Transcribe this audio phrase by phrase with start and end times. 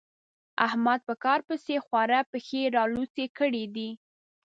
[0.67, 3.89] احمد په کار پسې خورا پښې رالوڅې کړې دي.